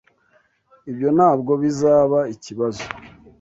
Ibyo 0.91 1.09
ntabwo 1.17 1.51
bizaba 1.61 2.19
ikibazo. 2.33 2.83